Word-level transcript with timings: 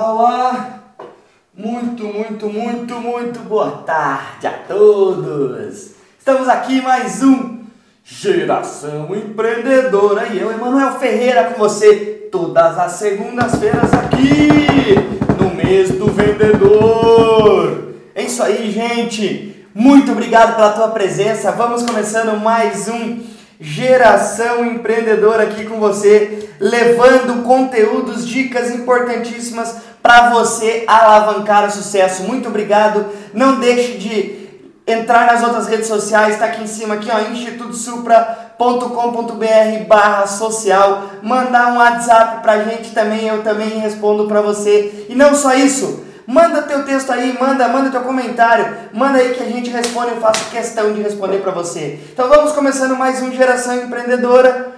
Olá, 0.00 0.12
olá! 0.12 0.80
Muito, 1.52 2.04
muito, 2.04 2.46
muito, 2.48 2.94
muito 3.00 3.40
boa 3.40 3.82
tarde 3.84 4.46
a 4.46 4.52
todos! 4.52 5.90
Estamos 6.16 6.48
aqui 6.48 6.80
mais 6.80 7.20
um 7.20 7.64
Geração 8.04 9.08
Empreendedora 9.12 10.28
e 10.28 10.38
eu, 10.38 10.52
Emanuel 10.52 11.00
Ferreira, 11.00 11.46
com 11.46 11.58
você 11.58 12.28
todas 12.30 12.78
as 12.78 12.92
segundas-feiras 12.92 13.92
aqui 13.92 14.94
no 15.42 15.52
mês 15.52 15.90
do 15.90 16.06
vendedor. 16.12 17.94
É 18.14 18.22
isso 18.22 18.40
aí, 18.40 18.70
gente! 18.70 19.66
Muito 19.74 20.12
obrigado 20.12 20.54
pela 20.54 20.74
tua 20.74 20.88
presença. 20.90 21.50
Vamos 21.50 21.82
começando 21.82 22.38
mais 22.38 22.86
um 22.86 23.18
Geração 23.60 24.64
Empreendedora 24.64 25.42
aqui 25.42 25.64
com 25.64 25.80
você, 25.80 26.47
levando 26.60 27.44
conteúdos, 27.44 28.26
dicas 28.26 28.70
importantíssimas 28.70 29.76
para 30.02 30.30
você 30.30 30.82
alavancar 30.86 31.66
o 31.66 31.70
sucesso. 31.70 32.24
Muito 32.24 32.48
obrigado. 32.48 33.06
Não 33.34 33.60
deixe 33.60 33.98
de 33.98 34.48
entrar 34.86 35.26
nas 35.26 35.42
outras 35.42 35.66
redes 35.66 35.86
sociais, 35.86 36.32
está 36.34 36.46
aqui 36.46 36.62
em 36.62 36.66
cima 36.66 36.94
aqui, 36.94 37.10
ó, 37.10 37.18
institutosupra.com.br 37.30 39.84
barra 39.86 40.26
social, 40.26 41.02
mandar 41.22 41.72
um 41.72 41.76
WhatsApp 41.76 42.42
pra 42.42 42.64
gente 42.64 42.92
também, 42.92 43.28
eu 43.28 43.42
também 43.42 43.78
respondo 43.78 44.26
para 44.26 44.40
você. 44.40 45.04
E 45.10 45.14
não 45.14 45.34
só 45.34 45.52
isso, 45.52 46.08
Manda 46.30 46.60
teu 46.60 46.84
texto 46.84 47.10
aí, 47.10 47.38
manda, 47.40 47.66
manda 47.68 47.88
teu 47.88 48.02
comentário, 48.02 48.76
manda 48.92 49.16
aí 49.16 49.32
que 49.32 49.42
a 49.42 49.46
gente 49.46 49.70
responde, 49.70 50.10
eu 50.10 50.20
faço 50.20 50.50
questão 50.50 50.92
de 50.92 51.00
responder 51.00 51.38
para 51.38 51.52
você. 51.52 51.98
Então 52.12 52.28
vamos 52.28 52.52
começando 52.52 52.94
mais 52.94 53.22
um 53.22 53.32
Geração 53.32 53.74
Empreendedora. 53.74 54.77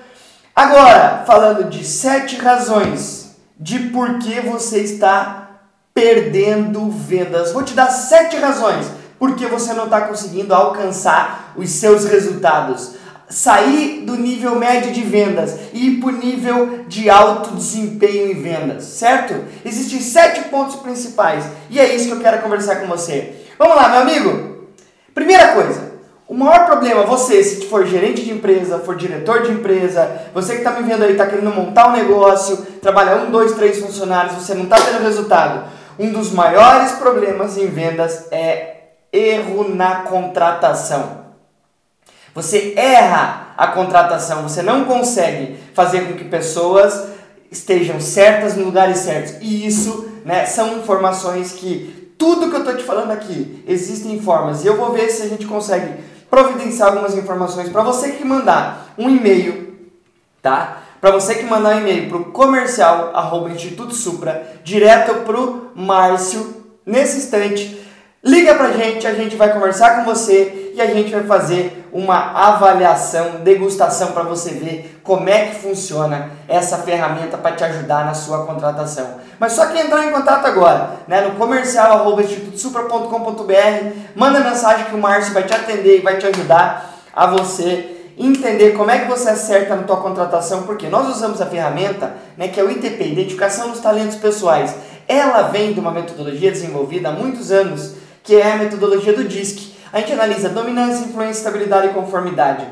Agora, 0.55 1.25
falando 1.27 1.71
de 1.71 1.85
sete 1.85 2.37
razões 2.37 3.37
de 3.59 3.79
por 3.91 4.19
que 4.19 4.41
você 4.41 4.79
está 4.79 5.51
perdendo 5.93 6.91
vendas. 6.91 7.53
Vou 7.53 7.63
te 7.63 7.75
dar 7.75 7.89
sete 7.89 8.37
razões 8.37 8.87
por 9.19 9.35
que 9.35 9.47
você 9.47 9.75
não 9.75 9.85
está 9.85 10.03
conseguindo 10.03 10.55
alcançar 10.55 11.53
os 11.57 11.69
seus 11.69 12.05
resultados 12.07 12.93
sair 13.31 14.01
do 14.05 14.17
nível 14.17 14.57
médio 14.57 14.91
de 14.93 15.03
vendas 15.03 15.57
e 15.73 15.87
ir 15.87 16.01
para 16.01 16.09
o 16.09 16.13
nível 16.13 16.85
de 16.89 17.09
alto 17.09 17.55
desempenho 17.55 18.33
em 18.33 18.43
vendas, 18.43 18.85
certo? 18.85 19.45
Existem 19.65 20.01
sete 20.01 20.49
pontos 20.49 20.77
principais 20.77 21.45
e 21.71 21.79
é 21.79 21.95
isso 21.95 22.07
que 22.07 22.13
eu 22.15 22.21
quero 22.21 22.43
conversar 22.43 22.81
com 22.81 22.89
você. 22.89 23.47
Vamos 23.57 23.77
lá, 23.77 23.89
meu 23.89 24.01
amigo? 24.01 24.69
Primeira 25.15 25.53
coisa, 25.53 25.90
o 26.31 26.35
maior 26.35 26.65
problema, 26.65 27.03
você, 27.03 27.43
se 27.43 27.67
for 27.67 27.85
gerente 27.85 28.23
de 28.23 28.31
empresa, 28.31 28.79
for 28.79 28.95
diretor 28.95 29.43
de 29.43 29.51
empresa, 29.51 30.29
você 30.33 30.53
que 30.53 30.59
está 30.59 30.71
me 30.71 30.89
vendo 30.89 31.03
aí, 31.03 31.11
está 31.11 31.27
querendo 31.27 31.51
montar 31.51 31.89
um 31.89 31.93
negócio, 31.93 32.57
trabalhar 32.81 33.17
um, 33.17 33.33
dois, 33.33 33.51
três 33.55 33.81
funcionários, 33.81 34.37
você 34.37 34.55
não 34.55 34.63
está 34.63 34.77
tendo 34.77 35.03
resultado. 35.03 35.65
Um 35.99 36.13
dos 36.13 36.31
maiores 36.31 36.93
problemas 36.93 37.59
em 37.59 37.67
vendas 37.67 38.29
é 38.31 38.91
erro 39.13 39.75
na 39.75 40.03
contratação. 40.03 41.25
Você 42.33 42.75
erra 42.77 43.49
a 43.57 43.67
contratação, 43.67 44.45
você 44.45 44.63
não 44.63 44.85
consegue 44.85 45.59
fazer 45.75 46.03
com 46.03 46.13
que 46.13 46.23
pessoas 46.23 47.09
estejam 47.51 47.99
certas 47.99 48.55
no 48.55 48.67
lugares 48.67 48.99
certos. 48.99 49.35
E 49.41 49.67
isso 49.67 50.09
né, 50.25 50.47
são 50.47 50.79
informações 50.79 51.51
que 51.51 52.15
tudo 52.17 52.51
que 52.51 52.55
eu 52.55 52.61
estou 52.61 52.77
te 52.77 52.85
falando 52.85 53.11
aqui 53.11 53.65
existem 53.67 54.21
formas. 54.21 54.63
E 54.63 54.69
eu 54.69 54.77
vou 54.77 54.93
ver 54.93 55.11
se 55.11 55.23
a 55.23 55.29
gente 55.29 55.45
consegue 55.45 56.09
providenciar 56.31 56.89
algumas 56.89 57.15
informações 57.17 57.69
para 57.69 57.83
você 57.83 58.13
que 58.13 58.25
mandar 58.25 58.95
um 58.97 59.11
e-mail, 59.11 59.77
tá? 60.41 60.83
Para 61.01 61.11
você 61.11 61.35
que 61.35 61.45
mandar 61.45 61.77
um 61.77 61.81
e-mail 61.81 62.09
para 62.09 62.19
o 62.19 62.25
comercial 62.27 63.11
arroba 63.15 63.51
Instituto 63.51 63.95
Supra, 63.95 64.61
direto 64.63 65.25
para 65.25 65.41
o 65.41 65.71
Márcio, 65.75 66.63
nesse 66.87 67.19
instante, 67.19 67.81
liga 68.23 68.55
para 68.55 68.69
a 68.69 68.73
gente, 68.73 69.07
a 69.07 69.15
gente 69.15 69.35
vai 69.35 69.53
conversar 69.53 69.97
com 69.97 70.05
você 70.05 70.70
e 70.75 70.81
a 70.81 70.87
gente 70.87 71.11
vai 71.11 71.25
fazer 71.25 71.89
uma 71.93 72.33
avaliação, 72.33 73.41
degustação 73.43 74.13
para 74.13 74.23
você 74.23 74.51
ver 74.51 75.01
como 75.03 75.29
é 75.29 75.47
que 75.47 75.57
funciona 75.57 76.31
essa 76.49 76.79
ferramenta 76.79 77.37
para 77.37 77.57
te 77.57 77.65
ajudar 77.65 78.05
na 78.05 78.15
sua 78.15 78.47
contratação. 78.47 79.07
Mas 79.39 79.53
só 79.53 79.67
que 79.67 79.79
entrar 79.79 80.07
em 80.07 80.13
contato 80.13 80.47
agora, 80.47 80.91
né, 81.09 81.23
no 81.23 81.33
comercial 81.33 82.19
institutosupra.com.br, 82.21 83.97
manda 84.15 84.41
mensagem 84.41 84.87
que 84.87 84.95
o 84.95 84.99
Márcio 84.99 85.35
vai 85.35 85.43
te 85.43 85.55
atender 85.55 85.99
e 85.99 86.03
vai 86.03 86.19
te 86.19 86.27
ajudar 86.27 86.95
a 87.15 87.27
você 87.27 87.97
entender 88.17 88.73
como 88.73 88.91
é 88.91 88.99
que 88.99 89.09
você 89.09 89.31
acerta 89.31 89.75
na 89.75 89.83
tua 89.83 89.97
contratação, 89.97 90.65
porque 90.65 90.89
nós 90.89 91.09
usamos 91.09 91.41
a 91.41 91.47
ferramenta, 91.47 92.15
né, 92.37 92.49
que 92.49 92.61
é 92.61 92.63
o 92.63 92.71
ITP, 92.71 93.03
Identificação 93.03 93.71
dos 93.71 93.81
Talentos 93.81 94.17
Pessoais. 94.17 94.75
Ela 95.09 95.43
vem 95.43 95.73
de 95.73 95.81
uma 95.81 95.91
metodologia 95.91 96.51
desenvolvida 96.51 97.09
há 97.09 97.13
muitos 97.13 97.51
anos, 97.51 97.95
que 98.23 98.37
é 98.37 98.53
a 98.53 98.57
metodologia 98.59 99.13
do 99.15 99.25
DISC. 99.25 99.70
A 99.93 99.99
gente 99.99 100.13
analisa 100.13 100.49
dominância, 100.49 101.05
influência, 101.05 101.41
estabilidade 101.41 101.89
e 101.89 101.95
conformidade. 101.95 102.67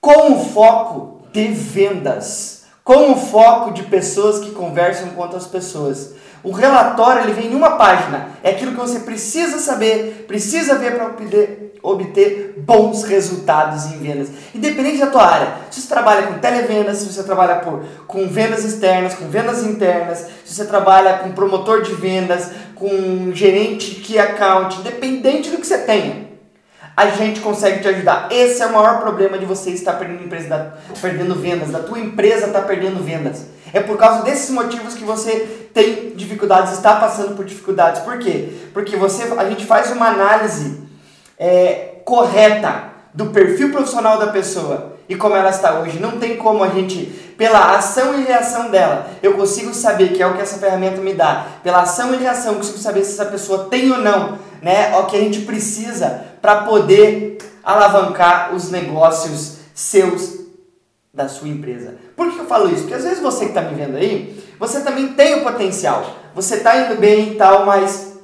Com 0.00 0.32
o 0.32 0.44
foco 0.44 1.22
de 1.32 1.48
vendas, 1.48 2.64
com 2.84 3.12
o 3.12 3.16
foco 3.16 3.72
de 3.72 3.82
pessoas 3.82 4.38
que 4.38 4.52
conversam 4.52 5.08
com 5.10 5.20
outras 5.20 5.46
pessoas. 5.46 6.14
O 6.44 6.52
relatório 6.52 7.22
ele 7.22 7.32
vem 7.32 7.50
em 7.50 7.54
uma 7.56 7.72
página, 7.72 8.28
é 8.44 8.50
aquilo 8.50 8.70
que 8.70 8.78
você 8.78 9.00
precisa 9.00 9.58
saber, 9.58 10.26
precisa 10.28 10.76
ver 10.76 10.94
para 10.94 11.06
obter, 11.06 11.74
obter 11.82 12.54
bons 12.58 13.02
resultados 13.02 13.86
em 13.86 13.98
vendas, 13.98 14.28
independente 14.54 14.98
da 14.98 15.08
tua 15.08 15.26
área. 15.26 15.52
Se 15.72 15.80
você 15.80 15.88
trabalha 15.88 16.28
com 16.28 16.38
televendas, 16.38 16.98
se 16.98 17.12
você 17.12 17.24
trabalha 17.24 17.56
por, 17.56 17.84
com 18.06 18.28
vendas 18.28 18.64
externas, 18.64 19.14
com 19.14 19.28
vendas 19.28 19.64
internas, 19.64 20.26
se 20.44 20.54
você 20.54 20.64
trabalha 20.64 21.14
com 21.18 21.32
promotor 21.32 21.82
de 21.82 21.92
vendas, 21.92 22.52
com 22.76 23.32
gerente 23.32 24.00
de 24.00 24.16
account, 24.16 24.78
independente 24.78 25.50
do 25.50 25.56
que 25.56 25.66
você 25.66 25.78
tenha 25.78 26.25
a 26.96 27.10
gente 27.10 27.40
consegue 27.40 27.80
te 27.80 27.88
ajudar. 27.88 28.28
Esse 28.30 28.62
é 28.62 28.66
o 28.66 28.72
maior 28.72 29.00
problema 29.00 29.36
de 29.36 29.44
você 29.44 29.70
estar 29.70 29.92
perdendo 29.92 30.24
empresa, 30.24 30.48
da, 30.48 30.72
perdendo 31.00 31.34
vendas, 31.34 31.70
da 31.70 31.80
tua 31.80 31.98
empresa 31.98 32.46
estar 32.46 32.62
tá 32.62 32.66
perdendo 32.66 33.04
vendas. 33.04 33.44
É 33.72 33.80
por 33.80 33.98
causa 33.98 34.22
desses 34.22 34.48
motivos 34.48 34.94
que 34.94 35.04
você 35.04 35.68
tem 35.74 36.14
dificuldades, 36.16 36.72
está 36.72 36.96
passando 36.96 37.36
por 37.36 37.44
dificuldades. 37.44 38.00
Por 38.00 38.18
quê? 38.18 38.48
Porque 38.72 38.96
você, 38.96 39.24
a 39.36 39.48
gente 39.50 39.66
faz 39.66 39.90
uma 39.90 40.08
análise 40.08 40.80
é, 41.38 41.96
correta 42.02 42.84
do 43.12 43.26
perfil 43.26 43.70
profissional 43.70 44.18
da 44.18 44.28
pessoa 44.28 44.96
e 45.06 45.14
como 45.14 45.36
ela 45.36 45.50
está 45.50 45.78
hoje. 45.80 45.98
Não 45.98 46.12
tem 46.12 46.36
como 46.36 46.64
a 46.64 46.68
gente, 46.68 47.04
pela 47.36 47.76
ação 47.76 48.18
e 48.18 48.24
reação 48.24 48.70
dela, 48.70 49.06
eu 49.22 49.34
consigo 49.34 49.74
saber 49.74 50.14
que 50.14 50.22
é 50.22 50.26
o 50.26 50.34
que 50.34 50.40
essa 50.40 50.58
ferramenta 50.58 51.00
me 51.00 51.12
dá. 51.12 51.46
Pela 51.62 51.82
ação 51.82 52.14
e 52.14 52.16
reação, 52.16 52.52
eu 52.52 52.58
consigo 52.58 52.78
saber 52.78 53.04
se 53.04 53.12
essa 53.12 53.30
pessoa 53.30 53.66
tem 53.70 53.90
ou 53.92 53.98
não, 53.98 54.38
né? 54.62 54.96
O 54.98 55.04
que 55.04 55.16
a 55.16 55.20
gente 55.20 55.40
precisa 55.40 56.24
para 56.46 56.62
poder 56.62 57.38
alavancar 57.64 58.54
os 58.54 58.70
negócios 58.70 59.56
seus 59.74 60.46
da 61.12 61.26
sua 61.26 61.48
empresa. 61.48 61.96
Por 62.14 62.30
que 62.30 62.38
eu 62.38 62.44
falo 62.44 62.68
isso? 62.68 62.82
Porque 62.82 62.94
às 62.94 63.02
vezes 63.02 63.18
você 63.18 63.46
que 63.46 63.50
está 63.50 63.62
me 63.62 63.74
vendo 63.74 63.96
aí, 63.96 64.40
você 64.56 64.78
também 64.82 65.08
tem 65.14 65.40
o 65.40 65.42
potencial. 65.42 66.06
Você 66.36 66.58
está 66.58 66.76
indo 66.76 67.00
bem 67.00 67.32
e 67.32 67.34
tal, 67.34 67.66
mas 67.66 68.16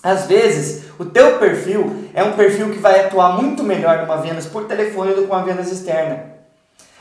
às 0.00 0.26
vezes 0.26 0.84
o 1.00 1.04
teu 1.04 1.36
perfil 1.40 2.10
é 2.14 2.22
um 2.22 2.34
perfil 2.34 2.70
que 2.70 2.78
vai 2.78 3.06
atuar 3.06 3.42
muito 3.42 3.64
melhor 3.64 4.02
numa 4.02 4.18
vendas 4.18 4.46
por 4.46 4.66
telefone 4.66 5.12
do 5.12 5.22
que 5.22 5.32
uma 5.32 5.42
vendas 5.42 5.72
externa. 5.72 6.33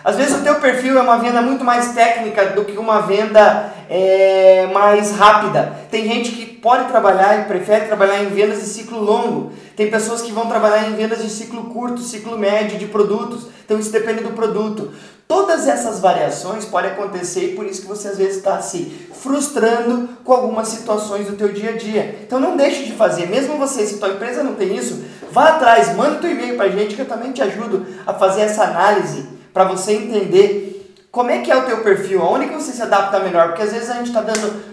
Às 0.03 0.18
vezes 0.18 0.36
o 0.36 0.44
teu 0.44 0.56
perfil 0.56 0.97
é 0.97 1.02
uma 1.02 1.18
venda 1.18 1.41
muito 1.41 1.64
mais 1.64 1.94
técnica 1.94 2.47
do 2.47 2.66
que 2.66 2.78
uma 2.78 3.00
venda 3.02 3.74
é, 3.90 4.68
mais 4.74 5.12
rápida. 5.12 5.78
Tem 5.90 6.06
gente 6.06 6.31
que 6.31 6.46
pode 6.46 6.90
trabalhar 6.90 7.40
e 7.40 7.46
prefere 7.46 7.86
trabalhar 7.86 8.22
em 8.22 8.28
vendas 8.28 8.59
de 8.59 8.66
ciclo 8.66 9.02
longo. 9.02 9.53
Tem 9.78 9.90
pessoas 9.90 10.22
que 10.22 10.31
vão 10.31 10.47
trabalhar 10.47 10.90
em 10.90 10.96
vendas 10.96 11.24
de 11.24 11.30
ciclo 11.30 11.66
curto, 11.66 12.02
ciclo 12.02 12.38
médio 12.38 12.78
de 12.78 12.86
produtos. 12.86 13.47
Então 13.64 13.80
isso 13.80 13.94
depende 13.94 14.24
do 14.24 14.31
produto. 14.31 14.91
Todas 15.25 15.69
essas 15.69 16.02
variações 16.02 16.66
podem 16.66 16.91
acontecer 16.91 17.52
e 17.52 17.56
por 17.56 17.66
isso 17.66 17.84
que 17.84 17.88
você 17.88 18.09
às 18.09 18.18
vezes 18.18 18.38
está 18.38 18.62
se 18.62 19.08
frustrando 19.14 20.09
com 20.25 20.34
algumas 20.34 20.68
situações 20.68 21.28
do 21.28 21.38
teu 21.38 21.47
dia 21.53 21.70
a 21.70 21.78
dia. 21.78 22.20
Então 22.28 22.41
não 22.41 22.58
deixe 22.58 22.84
de 22.84 22.91
fazer, 22.91 23.28
mesmo 23.28 23.58
você, 23.58 23.85
se 23.85 24.00
tua 24.00 24.09
empresa 24.09 24.44
não 24.44 24.55
tem 24.55 24.76
isso, 24.76 25.02
vá 25.32 25.47
atrás, 25.50 25.96
manda 25.96 26.20
teu 26.20 26.29
e-mail 26.29 26.58
para 26.58 26.66
a 26.66 26.70
gente 26.70 26.94
que 26.94 27.02
eu 27.02 27.08
também 27.08 27.32
te 27.32 27.41
ajudo 27.41 27.88
a 28.05 28.14
fazer 28.14 28.41
essa 28.41 28.66
análise 28.66 29.26
para 29.53 29.66
você 29.66 29.94
entender 29.94 30.96
como 31.11 31.29
é 31.29 31.40
que 31.40 31.52
é 31.52 31.55
o 31.55 31.66
teu 31.66 31.84
perfil, 31.84 32.22
aonde 32.22 32.47
que 32.47 32.55
você 32.55 32.72
se 32.72 32.82
adapta 32.82 33.20
melhor, 33.20 33.50
porque 33.50 33.61
às 33.61 33.72
vezes 33.72 33.90
a 33.90 33.96
gente 33.96 34.08
está 34.08 34.22
dando 34.22 34.64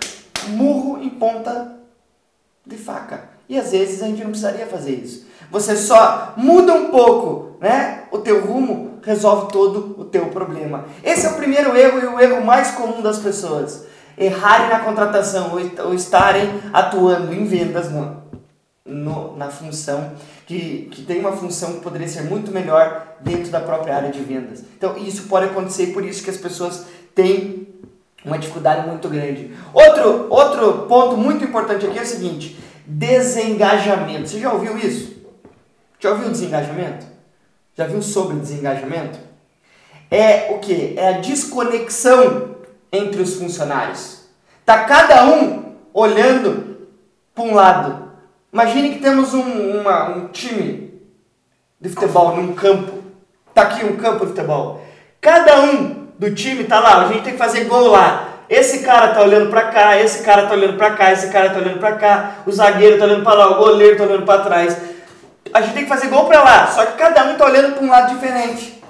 murro 0.48 1.02
em 1.02 1.10
ponta 1.10 1.72
de 2.66 2.76
faca. 2.76 3.24
E 3.48 3.58
às 3.58 3.72
vezes 3.72 4.02
a 4.02 4.06
gente 4.06 4.22
não 4.22 4.30
precisaria 4.30 4.66
fazer 4.66 4.92
isso. 4.92 5.26
Você 5.50 5.76
só 5.76 6.34
muda 6.36 6.72
um 6.72 6.86
pouco, 6.86 7.56
né? 7.60 8.04
O 8.10 8.18
teu 8.18 8.40
rumo 8.40 8.98
resolve 9.02 9.52
todo 9.52 9.96
o 9.98 10.04
teu 10.04 10.26
problema. 10.26 10.84
Esse 11.02 11.26
é 11.26 11.30
o 11.30 11.34
primeiro 11.34 11.76
erro 11.76 11.98
e 11.98 12.06
o 12.06 12.20
erro 12.20 12.44
mais 12.44 12.70
comum 12.70 13.02
das 13.02 13.18
pessoas. 13.18 13.84
Errarem 14.16 14.68
na 14.68 14.80
contratação 14.80 15.52
ou 15.84 15.94
estarem 15.94 16.48
atuando 16.72 17.34
em 17.34 17.44
vendas 17.44 17.90
no, 18.90 19.36
na 19.36 19.48
função 19.48 20.12
que, 20.46 20.88
que 20.90 21.02
tem 21.02 21.20
uma 21.20 21.32
função 21.32 21.74
que 21.74 21.80
poderia 21.80 22.08
ser 22.08 22.22
muito 22.22 22.50
melhor 22.50 23.16
dentro 23.20 23.50
da 23.50 23.60
própria 23.60 23.96
área 23.96 24.10
de 24.10 24.20
vendas. 24.20 24.64
Então 24.76 24.96
isso 24.98 25.28
pode 25.28 25.46
acontecer 25.46 25.84
e 25.84 25.92
por 25.92 26.04
isso 26.04 26.22
que 26.22 26.30
as 26.30 26.36
pessoas 26.36 26.86
têm 27.14 27.68
Uma 28.24 28.38
dificuldade 28.38 28.86
muito 28.86 29.08
grande. 29.08 29.50
Outro, 29.72 30.26
outro 30.28 30.86
ponto 30.86 31.16
muito 31.16 31.42
importante 31.42 31.86
aqui 31.86 31.98
é 31.98 32.02
o 32.02 32.06
seguinte: 32.06 32.58
desengajamento. 32.86 34.28
Você 34.28 34.40
já 34.40 34.52
ouviu 34.52 34.76
isso? 34.76 35.16
Já 35.98 36.10
ouviu 36.10 36.28
desengajamento? 36.30 37.06
Já 37.74 37.86
viu 37.86 38.02
sobre 38.02 38.36
desengajamento? 38.36 39.18
É 40.10 40.52
o 40.52 40.58
que? 40.58 40.94
É 40.98 41.08
a 41.08 41.20
desconexão 41.20 42.56
entre 42.92 43.22
os 43.22 43.36
funcionários. 43.36 44.24
Tá 44.66 44.84
cada 44.84 45.24
um 45.24 45.76
olhando 45.94 46.88
para 47.34 47.44
um 47.44 47.54
lado. 47.54 48.09
Imagine 48.52 48.94
que 48.94 48.98
temos 49.00 49.32
um, 49.32 49.80
uma, 49.80 50.08
um 50.10 50.28
time 50.28 51.00
de 51.80 51.88
futebol 51.88 52.36
num 52.36 52.52
campo. 52.54 52.98
Tá 53.54 53.62
aqui 53.62 53.84
um 53.84 53.96
campo 53.96 54.26
de 54.26 54.32
futebol. 54.32 54.84
Cada 55.20 55.62
um 55.62 56.08
do 56.18 56.34
time 56.34 56.64
tá 56.64 56.80
lá, 56.80 57.04
a 57.04 57.08
gente 57.08 57.22
tem 57.22 57.32
que 57.32 57.38
fazer 57.38 57.64
gol 57.64 57.88
lá. 57.88 58.28
Esse 58.48 58.80
cara 58.80 59.14
tá 59.14 59.22
olhando 59.22 59.48
para 59.48 59.70
cá, 59.70 59.96
esse 60.00 60.24
cara 60.24 60.46
tá 60.46 60.54
olhando 60.54 60.76
para 60.76 60.90
cá, 60.90 61.12
esse 61.12 61.30
cara 61.30 61.50
tá 61.50 61.58
olhando 61.58 61.78
para 61.78 61.92
cá, 61.92 62.38
o 62.44 62.50
zagueiro 62.50 62.98
tá 62.98 63.04
olhando 63.04 63.22
para 63.22 63.34
lá, 63.34 63.50
o 63.52 63.64
goleiro 63.64 63.96
tá 63.96 64.02
olhando 64.02 64.26
para 64.26 64.42
trás. 64.42 64.76
A 65.52 65.60
gente 65.60 65.74
tem 65.74 65.82
que 65.84 65.88
fazer 65.88 66.08
gol 66.08 66.26
para 66.26 66.42
lá, 66.42 66.66
só 66.66 66.84
que 66.86 66.98
cada 66.98 67.24
um 67.24 67.36
tá 67.36 67.44
olhando 67.44 67.74
para 67.74 67.84
um 67.84 67.88
lado 67.88 68.14
diferente. 68.14 68.82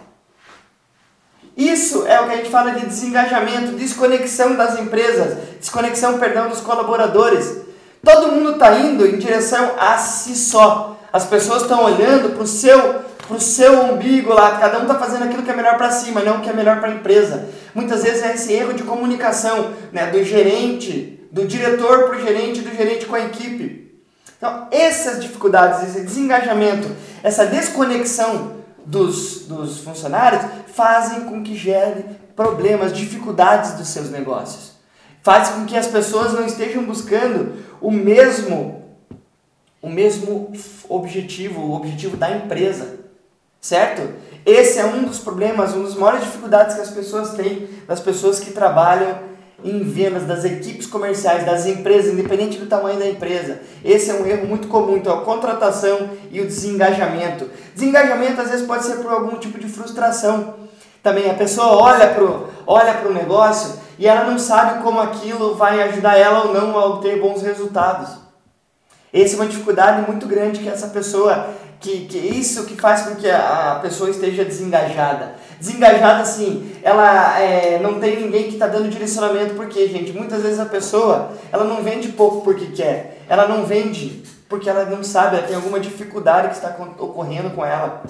Isso 1.56 2.06
é 2.06 2.18
o 2.20 2.26
que 2.26 2.32
a 2.32 2.36
gente 2.36 2.50
fala 2.50 2.70
de 2.70 2.86
desengajamento, 2.86 3.72
desconexão 3.72 4.56
das 4.56 4.78
empresas, 4.78 5.36
desconexão, 5.58 6.18
perdão, 6.18 6.48
dos 6.48 6.62
colaboradores. 6.62 7.69
Todo 8.04 8.32
mundo 8.32 8.52
está 8.52 8.78
indo 8.78 9.06
em 9.06 9.18
direção 9.18 9.72
a 9.78 9.98
si 9.98 10.34
só. 10.34 10.98
As 11.12 11.26
pessoas 11.26 11.62
estão 11.62 11.84
olhando 11.84 12.30
para 12.30 12.42
o 12.42 12.46
seu 12.46 13.10
pro 13.30 13.40
seu 13.40 13.84
umbigo 13.84 14.34
lá, 14.34 14.58
cada 14.58 14.80
um 14.80 14.82
está 14.82 14.98
fazendo 14.98 15.22
aquilo 15.22 15.44
que 15.44 15.50
é 15.50 15.54
melhor 15.54 15.76
para 15.78 15.92
si, 15.92 16.10
mas 16.10 16.24
não 16.24 16.38
o 16.38 16.40
que 16.40 16.50
é 16.50 16.52
melhor 16.52 16.80
para 16.80 16.88
a 16.88 16.94
empresa. 16.94 17.48
Muitas 17.72 18.02
vezes 18.02 18.24
é 18.24 18.34
esse 18.34 18.52
erro 18.52 18.74
de 18.74 18.82
comunicação 18.82 19.72
né, 19.92 20.10
do 20.10 20.24
gerente, 20.24 21.28
do 21.30 21.46
diretor 21.46 22.08
para 22.08 22.16
o 22.16 22.20
gerente, 22.20 22.60
do 22.60 22.74
gerente 22.74 23.06
com 23.06 23.14
a 23.14 23.20
equipe. 23.20 24.02
Então, 24.36 24.66
essas 24.72 25.22
dificuldades, 25.22 25.88
esse 25.88 26.04
desengajamento, 26.04 26.88
essa 27.22 27.46
desconexão 27.46 28.56
dos, 28.84 29.46
dos 29.46 29.78
funcionários 29.78 30.42
fazem 30.74 31.20
com 31.20 31.40
que 31.40 31.54
gere 31.54 32.04
problemas, 32.34 32.92
dificuldades 32.92 33.74
dos 33.74 33.86
seus 33.88 34.10
negócios. 34.10 34.69
Faz 35.22 35.50
com 35.50 35.66
que 35.66 35.76
as 35.76 35.86
pessoas 35.86 36.32
não 36.32 36.46
estejam 36.46 36.84
buscando 36.84 37.54
o 37.80 37.90
mesmo 37.90 38.80
o 39.82 39.88
mesmo 39.88 40.52
objetivo, 40.90 41.62
o 41.62 41.74
objetivo 41.74 42.14
da 42.14 42.30
empresa 42.30 43.00
certo? 43.60 44.14
Esse 44.46 44.78
é 44.78 44.86
um 44.86 45.04
dos 45.04 45.18
problemas, 45.18 45.74
uma 45.74 45.84
das 45.84 45.94
maiores 45.94 46.24
dificuldades 46.24 46.74
que 46.74 46.80
as 46.80 46.90
pessoas 46.90 47.30
têm, 47.34 47.68
das 47.86 48.00
pessoas 48.00 48.40
que 48.40 48.52
trabalham 48.52 49.30
em 49.62 49.82
vendas, 49.82 50.24
das 50.24 50.44
equipes 50.46 50.86
comerciais, 50.86 51.44
das 51.44 51.66
empresas, 51.66 52.14
independente 52.14 52.56
do 52.56 52.64
tamanho 52.64 52.98
da 52.98 53.06
empresa. 53.06 53.60
Esse 53.84 54.10
é 54.10 54.14
um 54.14 54.26
erro 54.26 54.46
muito 54.46 54.68
comum, 54.68 54.96
então 54.96 55.18
a 55.18 55.22
contratação 55.22 56.08
e 56.30 56.40
o 56.40 56.46
desengajamento. 56.46 57.50
Desengajamento 57.74 58.40
às 58.40 58.50
vezes 58.50 58.66
pode 58.66 58.84
ser 58.84 58.96
por 58.96 59.12
algum 59.12 59.36
tipo 59.36 59.58
de 59.58 59.68
frustração. 59.68 60.54
Também 61.02 61.30
a 61.30 61.34
pessoa 61.34 61.82
olha 61.82 62.08
para 62.08 62.24
o 62.24 62.48
olha 62.66 62.94
pro 62.94 63.12
negócio 63.12 63.79
e 64.00 64.06
ela 64.06 64.24
não 64.24 64.38
sabe 64.38 64.82
como 64.82 64.98
aquilo 64.98 65.54
vai 65.56 65.82
ajudar 65.82 66.16
ela 66.16 66.46
ou 66.46 66.54
não 66.54 66.78
a 66.78 66.86
obter 66.86 67.20
bons 67.20 67.42
resultados. 67.42 68.08
Essa 69.12 69.34
é 69.34 69.36
uma 69.36 69.46
dificuldade 69.46 70.10
muito 70.10 70.26
grande 70.26 70.60
que 70.60 70.70
essa 70.70 70.88
pessoa 70.88 71.50
que, 71.78 72.06
que 72.06 72.16
isso 72.16 72.64
que 72.64 72.80
faz 72.80 73.02
com 73.02 73.16
que 73.16 73.30
a, 73.30 73.78
pessoa 73.82 74.08
esteja 74.08 74.42
desengajada. 74.42 75.34
Desengajada, 75.58 76.22
assim, 76.22 76.72
ela 76.82 77.38
é, 77.40 77.78
não 77.78 78.00
tem 78.00 78.18
ninguém 78.22 78.44
que 78.44 78.54
está 78.54 78.66
dando 78.66 78.88
direcionamento, 78.88 79.52
porque, 79.52 79.86
gente, 79.86 80.12
muitas 80.12 80.42
vezes 80.42 80.58
a 80.58 80.64
pessoa, 80.64 81.32
ela 81.52 81.64
não 81.64 81.82
vende 81.82 82.08
pouco 82.08 82.40
porque 82.40 82.68
quer, 82.68 83.22
ela 83.28 83.46
não 83.46 83.66
vende 83.66 84.22
porque 84.48 84.70
ela 84.70 84.86
não 84.86 85.04
sabe, 85.04 85.36
ela 85.36 85.46
tem 85.46 85.56
alguma 85.56 85.78
dificuldade 85.78 86.48
que 86.48 86.54
está 86.54 86.74
ocorrendo 86.98 87.50
com 87.50 87.62
ela. 87.64 88.02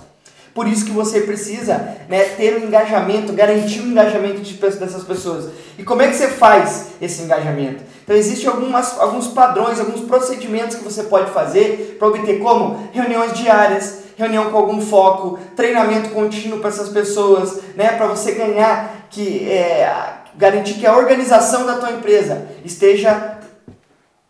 Por 0.60 0.68
isso 0.68 0.84
que 0.84 0.90
você 0.90 1.22
precisa 1.22 1.96
né, 2.06 2.22
ter 2.36 2.54
um 2.60 2.66
engajamento, 2.66 3.32
garantir 3.32 3.80
o 3.80 3.84
um 3.84 3.86
engajamento 3.86 4.42
de, 4.42 4.52
dessas 4.52 5.02
pessoas. 5.02 5.48
E 5.78 5.82
como 5.82 6.02
é 6.02 6.08
que 6.08 6.16
você 6.16 6.28
faz 6.28 6.88
esse 7.00 7.22
engajamento? 7.22 7.82
Então 8.04 8.14
existem 8.14 8.46
algumas, 8.46 9.00
alguns 9.00 9.28
padrões, 9.28 9.80
alguns 9.80 10.02
procedimentos 10.02 10.76
que 10.76 10.84
você 10.84 11.04
pode 11.04 11.30
fazer 11.30 11.96
para 11.98 12.08
obter 12.08 12.40
como 12.40 12.90
reuniões 12.92 13.32
diárias, 13.32 14.00
reunião 14.18 14.50
com 14.50 14.58
algum 14.58 14.82
foco, 14.82 15.38
treinamento 15.56 16.10
contínuo 16.10 16.58
para 16.58 16.68
essas 16.68 16.90
pessoas, 16.90 17.60
né, 17.74 17.92
para 17.92 18.08
você 18.08 18.32
ganhar 18.32 19.06
que 19.08 19.48
é, 19.48 19.90
garantir 20.36 20.74
que 20.74 20.86
a 20.86 20.94
organização 20.94 21.64
da 21.64 21.78
tua 21.78 21.92
empresa 21.92 22.48
esteja 22.62 23.38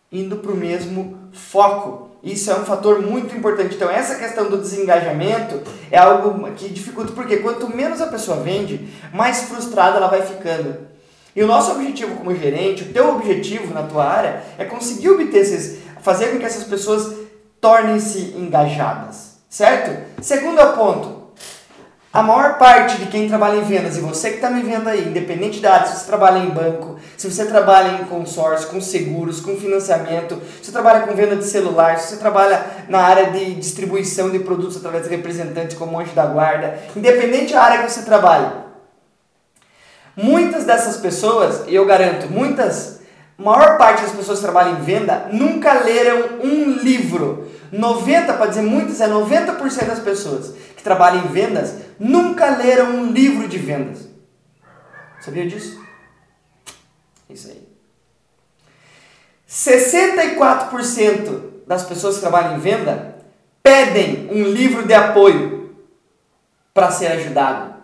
indo 0.09 0.37
para 0.37 0.53
o 0.53 0.55
mesmo 0.55 1.17
foco. 1.33 2.10
Isso 2.23 2.51
é 2.51 2.55
um 2.55 2.65
fator 2.65 3.01
muito 3.01 3.35
importante. 3.35 3.75
Então, 3.75 3.89
essa 3.89 4.15
questão 4.15 4.49
do 4.49 4.57
desengajamento 4.57 5.61
é 5.89 5.97
algo 5.97 6.51
que 6.51 6.69
dificulta, 6.69 7.13
porque 7.13 7.37
quanto 7.37 7.75
menos 7.75 7.99
a 7.99 8.07
pessoa 8.07 8.37
vende, 8.37 8.87
mais 9.11 9.43
frustrada 9.43 9.97
ela 9.97 10.07
vai 10.07 10.21
ficando. 10.21 10.91
E 11.35 11.41
o 11.41 11.47
nosso 11.47 11.71
objetivo 11.71 12.15
como 12.17 12.35
gerente, 12.35 12.83
o 12.83 12.93
teu 12.93 13.15
objetivo 13.15 13.73
na 13.73 13.83
tua 13.83 14.05
área, 14.05 14.43
é 14.57 14.65
conseguir 14.65 15.09
obter 15.09 15.39
esses, 15.39 15.79
fazer 16.01 16.27
com 16.27 16.39
que 16.39 16.45
essas 16.45 16.65
pessoas 16.65 17.15
tornem-se 17.59 18.35
engajadas, 18.37 19.37
certo? 19.49 20.21
Segundo 20.21 20.61
ponto, 20.75 21.20
a 22.13 22.21
maior 22.21 22.57
parte 22.57 22.97
de 22.97 23.05
quem 23.05 23.29
trabalha 23.29 23.57
em 23.57 23.63
vendas, 23.63 23.95
e 23.95 24.01
você 24.01 24.31
que 24.31 24.35
está 24.35 24.49
me 24.49 24.61
vendo 24.61 24.89
aí, 24.89 25.07
independente 25.07 25.61
da 25.61 25.75
área, 25.75 25.87
se 25.87 25.97
você 25.97 26.05
trabalha 26.05 26.39
em 26.39 26.49
banco, 26.49 26.99
se 27.15 27.31
você 27.31 27.45
trabalha 27.45 28.01
em 28.01 28.05
consórcio, 28.05 28.67
com 28.67 28.81
seguros, 28.81 29.39
com 29.39 29.55
financiamento, 29.55 30.41
se 30.59 30.65
você 30.65 30.71
trabalha 30.73 31.07
com 31.07 31.15
venda 31.15 31.37
de 31.37 31.45
celular, 31.45 31.97
se 31.97 32.09
você 32.09 32.17
trabalha 32.17 32.65
na 32.89 32.99
área 32.99 33.31
de 33.31 33.53
distribuição 33.55 34.29
de 34.29 34.39
produtos 34.39 34.75
através 34.75 35.05
de 35.05 35.09
representantes 35.15 35.77
como 35.77 35.97
Anjo 35.97 36.11
da 36.11 36.25
Guarda, 36.25 36.79
independente 36.97 37.53
da 37.53 37.63
área 37.63 37.83
que 37.83 37.89
você 37.89 38.01
trabalha, 38.01 38.65
muitas 40.13 40.65
dessas 40.65 40.97
pessoas, 40.97 41.63
e 41.65 41.75
eu 41.75 41.85
garanto, 41.85 42.29
muitas, 42.29 42.99
maior 43.37 43.77
parte 43.77 44.01
das 44.01 44.11
pessoas 44.11 44.39
que 44.39 44.43
trabalham 44.43 44.79
em 44.79 44.81
venda 44.81 45.29
nunca 45.31 45.71
leram 45.75 46.41
um 46.43 46.73
livro. 46.73 47.47
90, 47.71 48.33
para 48.33 48.47
dizer 48.47 48.63
muitas, 48.63 48.99
é 48.99 49.07
90% 49.07 49.85
das 49.85 49.99
pessoas 49.99 50.53
que 50.75 50.83
trabalham 50.83 51.23
em 51.23 51.27
vendas 51.27 51.75
nunca 52.01 52.57
leram 52.57 52.95
um 52.95 53.11
livro 53.11 53.47
de 53.47 53.59
vendas. 53.59 54.09
Sabia 55.19 55.47
disso? 55.47 55.79
Isso 57.29 57.49
aí. 57.49 57.61
64% 59.47 61.41
das 61.67 61.83
pessoas 61.83 62.15
que 62.15 62.21
trabalham 62.21 62.57
em 62.57 62.59
venda 62.59 63.17
pedem 63.61 64.27
um 64.31 64.45
livro 64.45 64.87
de 64.87 64.95
apoio 64.95 65.75
para 66.73 66.89
ser 66.89 67.07
ajudado. 67.07 67.75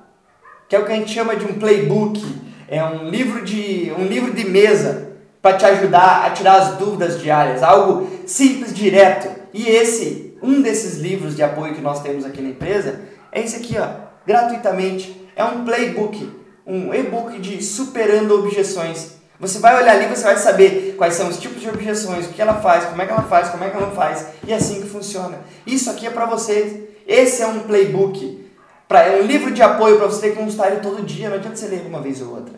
Que 0.67 0.75
é 0.75 0.79
o 0.79 0.85
que 0.85 0.91
a 0.91 0.95
gente 0.95 1.13
chama 1.13 1.35
de 1.35 1.45
um 1.45 1.59
playbook, 1.59 2.19
é 2.67 2.83
um 2.83 3.09
livro 3.09 3.45
de 3.45 3.93
um 3.97 4.05
livro 4.05 4.33
de 4.33 4.45
mesa 4.45 5.11
para 5.41 5.57
te 5.57 5.65
ajudar 5.65 6.25
a 6.25 6.31
tirar 6.31 6.55
as 6.55 6.77
dúvidas 6.77 7.21
diárias, 7.21 7.61
algo 7.61 8.09
simples, 8.25 8.73
direto. 8.73 9.29
E 9.53 9.67
esse, 9.67 10.35
um 10.41 10.61
desses 10.61 10.97
livros 10.97 11.35
de 11.35 11.43
apoio 11.43 11.75
que 11.75 11.81
nós 11.81 12.01
temos 12.01 12.25
aqui 12.25 12.41
na 12.41 12.49
empresa, 12.49 13.01
é 13.31 13.41
esse 13.41 13.57
aqui, 13.57 13.77
ó, 13.77 14.06
gratuitamente. 14.27 15.25
É 15.35 15.43
um 15.45 15.63
playbook, 15.63 16.29
um 16.65 16.93
e-book 16.93 17.39
de 17.39 17.63
superando 17.63 18.35
objeções. 18.35 19.15
Você 19.39 19.59
vai 19.59 19.81
olhar 19.81 19.95
ali, 19.95 20.07
você 20.07 20.23
vai 20.23 20.35
saber 20.35 20.95
quais 20.97 21.13
são 21.13 21.29
os 21.29 21.37
tipos 21.37 21.61
de 21.61 21.69
objeções, 21.69 22.25
o 22.25 22.29
que 22.29 22.41
ela 22.41 22.55
faz, 22.55 22.85
como 22.85 23.01
é 23.01 23.05
que 23.05 23.11
ela 23.11 23.23
faz, 23.23 23.49
como 23.49 23.63
é 23.63 23.69
que 23.69 23.77
ela 23.77 23.85
não 23.85 23.95
faz, 23.95 24.27
e 24.45 24.51
é 24.51 24.55
assim 24.55 24.81
que 24.81 24.89
funciona. 24.89 25.39
Isso 25.65 25.89
aqui 25.89 26.07
é 26.07 26.09
para 26.09 26.25
você. 26.25 26.89
Esse 27.07 27.41
é 27.41 27.47
um 27.47 27.59
playbook, 27.59 28.45
pra, 28.87 29.03
é 29.03 29.21
um 29.21 29.25
livro 29.25 29.51
de 29.51 29.61
apoio 29.61 29.97
para 29.97 30.07
você 30.07 30.21
ter 30.21 30.35
que 30.35 30.43
consultar 30.43 30.71
ele 30.71 30.81
todo 30.81 31.05
dia, 31.05 31.29
não 31.29 31.37
adianta 31.37 31.55
você 31.55 31.67
ler 31.67 31.85
uma 31.85 32.01
vez 32.01 32.21
ou 32.21 32.33
outra. 32.33 32.53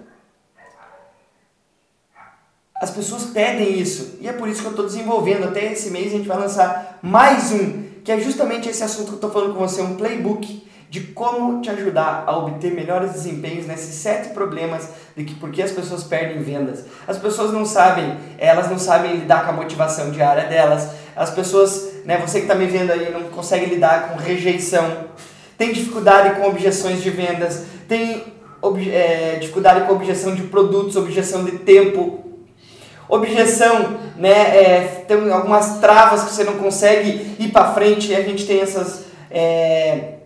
As 2.82 2.90
pessoas 2.90 3.26
pedem 3.26 3.78
isso, 3.78 4.18
e 4.22 4.28
é 4.28 4.32
por 4.32 4.48
isso 4.48 4.62
que 4.62 4.68
eu 4.68 4.72
estou 4.72 4.86
desenvolvendo. 4.86 5.44
Até 5.44 5.74
esse 5.74 5.92
mês 5.92 6.08
a 6.08 6.18
gente 6.18 6.28
vai 6.28 6.38
lançar 6.38 6.98
mais 7.02 7.52
um, 7.52 7.84
que 8.06 8.12
é 8.12 8.20
justamente 8.20 8.70
esse 8.70 8.82
assunto 8.82 9.08
que 9.08 9.12
eu 9.12 9.16
estou 9.16 9.30
falando 9.30 9.54
com 9.54 9.60
você, 9.60 9.82
um 9.82 9.98
playbook 9.98 10.69
de 10.89 11.01
como 11.01 11.62
te 11.62 11.69
ajudar 11.69 12.24
a 12.25 12.36
obter 12.36 12.74
melhores 12.74 13.12
desempenhos 13.12 13.67
nesses 13.67 13.93
sete 13.93 14.29
problemas 14.29 14.89
de 15.15 15.24
que 15.24 15.36
porque 15.36 15.62
as 15.62 15.72
pessoas 15.72 16.03
perdem 16.03 16.41
vendas. 16.41 16.84
As 17.08 17.17
pessoas 17.17 17.53
não 17.53 17.63
sabem, 17.63 18.17
elas 18.39 18.69
não 18.69 18.79
sabem 18.79 19.15
lidar 19.15 19.46
com 19.46 19.51
a 19.51 19.53
motivação 19.53 20.10
diária 20.10 20.46
delas. 20.46 20.89
As 21.15 21.29
pessoas, 21.29 21.89
né, 22.05 22.17
você 22.17 22.39
que 22.39 22.46
está 22.46 22.55
me 22.55 22.65
vendo 22.65 22.91
aí, 22.91 23.12
não 23.12 23.24
consegue 23.29 23.67
lidar 23.67 24.10
com 24.10 24.17
rejeição, 24.17 25.05
tem 25.58 25.72
dificuldade 25.72 26.39
com 26.39 26.48
objeções 26.48 27.03
de 27.03 27.12
vendas, 27.12 27.65
tem 27.88 28.24
é, 28.91 29.36
dificuldade 29.39 29.86
com 29.86 29.93
objeção 29.93 30.34
de 30.34 30.43
produtos, 30.43 30.96
objeção 30.96 31.43
de 31.43 31.60
tempo, 31.60 32.25
objeção, 33.08 33.98
né, 34.17 34.31
é, 34.31 35.03
tem 35.08 35.31
algumas 35.31 35.79
travas 35.79 36.24
que 36.24 36.34
você 36.34 36.43
não 36.43 36.53
consegue 36.53 37.36
ir 37.38 37.51
para 37.51 37.74
frente 37.74 38.12
e 38.12 38.15
a 38.15 38.22
gente 38.22 38.48
tem 38.48 38.62
essas 38.62 39.05
é, 39.29 40.19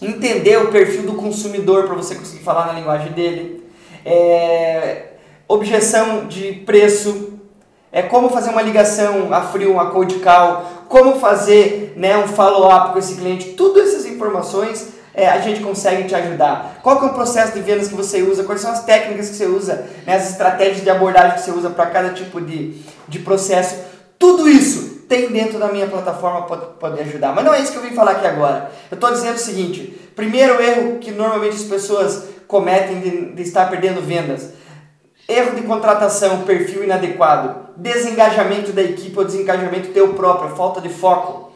entender 0.00 0.56
o 0.58 0.68
perfil 0.68 1.02
do 1.02 1.14
consumidor 1.14 1.84
para 1.84 1.94
você 1.94 2.14
conseguir 2.14 2.42
falar 2.42 2.66
na 2.66 2.72
linguagem 2.74 3.12
dele. 3.12 3.64
É, 4.04 5.08
objeção 5.46 6.26
de 6.26 6.52
preço, 6.52 7.34
é 7.92 8.02
como 8.02 8.30
fazer 8.30 8.50
uma 8.50 8.62
ligação 8.62 9.32
a 9.32 9.42
frio, 9.42 9.72
uma 9.72 9.90
cold 9.90 10.14
call, 10.20 10.64
como 10.88 11.18
fazer 11.18 11.92
né, 11.96 12.16
um 12.16 12.28
follow-up 12.28 12.92
com 12.92 12.98
esse 12.98 13.16
cliente, 13.16 13.50
todas 13.50 13.88
essas 13.88 14.06
informações 14.06 14.88
é, 15.12 15.28
a 15.28 15.40
gente 15.40 15.60
consegue 15.60 16.04
te 16.04 16.14
ajudar. 16.14 16.78
Qual 16.82 17.02
é 17.02 17.06
o 17.06 17.14
processo 17.14 17.52
de 17.52 17.60
vendas 17.60 17.88
que 17.88 17.94
você 17.94 18.22
usa, 18.22 18.44
quais 18.44 18.60
são 18.60 18.70
as 18.70 18.84
técnicas 18.84 19.28
que 19.28 19.36
você 19.36 19.46
usa, 19.46 19.86
né, 20.06 20.14
as 20.14 20.30
estratégias 20.30 20.82
de 20.82 20.90
abordagem 20.90 21.34
que 21.34 21.42
você 21.42 21.50
usa 21.50 21.68
para 21.68 21.86
cada 21.86 22.10
tipo 22.10 22.40
de, 22.40 22.80
de 23.08 23.18
processo. 23.18 23.76
Tudo 24.18 24.48
isso 24.48 24.89
tem 25.10 25.28
dentro 25.28 25.58
da 25.58 25.66
minha 25.66 25.88
plataforma 25.88 26.42
para 26.42 26.56
poder 26.56 27.02
ajudar. 27.02 27.34
Mas 27.34 27.44
não 27.44 27.52
é 27.52 27.60
isso 27.60 27.72
que 27.72 27.78
eu 27.78 27.82
vim 27.82 27.90
falar 27.90 28.12
aqui 28.12 28.26
agora. 28.28 28.70
Eu 28.88 28.94
estou 28.94 29.10
dizendo 29.10 29.34
o 29.34 29.40
seguinte: 29.40 30.00
primeiro 30.14 30.62
erro 30.62 30.98
que 30.98 31.10
normalmente 31.10 31.56
as 31.56 31.64
pessoas 31.64 32.28
cometem 32.46 33.00
de, 33.00 33.32
de 33.32 33.42
estar 33.42 33.68
perdendo 33.68 34.00
vendas. 34.00 34.50
Erro 35.28 35.56
de 35.56 35.62
contratação, 35.62 36.42
perfil 36.42 36.84
inadequado, 36.84 37.70
desengajamento 37.76 38.72
da 38.72 38.82
equipe 38.82 39.18
ou 39.18 39.24
desengajamento 39.24 39.88
teu 39.88 40.14
próprio, 40.14 40.56
falta 40.56 40.80
de 40.80 40.88
foco 40.88 41.50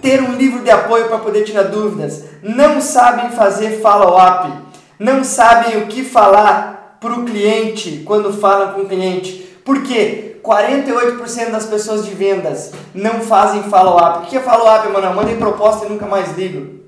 ter 0.00 0.20
um 0.20 0.34
livro 0.34 0.62
de 0.62 0.70
apoio 0.70 1.06
para 1.06 1.18
poder 1.18 1.44
tirar 1.44 1.64
dúvidas, 1.64 2.24
não 2.42 2.80
sabem 2.80 3.30
fazer 3.30 3.80
follow-up, 3.80 4.52
não 4.98 5.22
sabem 5.22 5.78
o 5.78 5.86
que 5.86 6.02
falar 6.02 6.98
para 7.00 7.12
o 7.12 7.24
cliente 7.24 8.02
quando 8.04 8.32
falam 8.32 8.72
com 8.72 8.80
o 8.82 8.88
cliente. 8.88 9.32
Por 9.64 9.82
quê? 9.82 10.33
48% 10.44 11.50
das 11.50 11.64
pessoas 11.64 12.04
de 12.04 12.14
vendas 12.14 12.70
não 12.94 13.22
fazem 13.22 13.62
follow-up. 13.62 14.18
O 14.18 14.26
que 14.28 14.36
é 14.36 14.40
follow-up, 14.40 14.86
mano? 14.90 15.14
Mandem 15.14 15.38
proposta 15.38 15.86
e 15.86 15.88
nunca 15.88 16.04
mais 16.04 16.36
ligo. 16.36 16.84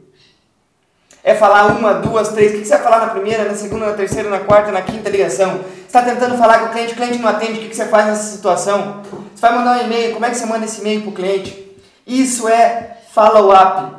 É 1.24 1.34
falar 1.34 1.68
uma, 1.68 1.94
duas, 1.94 2.28
três. 2.28 2.52
O 2.52 2.58
que 2.58 2.64
você 2.66 2.74
vai 2.74 2.82
falar 2.84 3.00
na 3.00 3.06
primeira, 3.08 3.44
na 3.46 3.54
segunda, 3.54 3.86
na 3.86 3.94
terceira, 3.94 4.28
na 4.28 4.40
quarta, 4.40 4.70
na 4.70 4.82
quinta 4.82 5.08
ligação? 5.08 5.56
Você 5.56 5.86
está 5.86 6.02
tentando 6.02 6.36
falar 6.36 6.60
com 6.60 6.66
o 6.66 6.68
cliente, 6.68 6.92
o 6.92 6.96
cliente 6.96 7.18
não 7.18 7.28
atende, 7.28 7.58
o 7.58 7.68
que 7.68 7.74
você 7.74 7.86
faz 7.86 8.06
nessa 8.06 8.36
situação? 8.36 9.00
Você 9.34 9.40
vai 9.40 9.54
mandar 9.54 9.78
um 9.78 9.86
e-mail, 9.86 10.12
como 10.12 10.26
é 10.26 10.30
que 10.30 10.36
você 10.36 10.46
manda 10.46 10.66
esse 10.66 10.82
e-mail 10.82 11.00
para 11.00 11.10
o 11.10 11.14
cliente? 11.14 11.76
Isso 12.06 12.46
é 12.46 12.98
follow-up. 13.12 13.96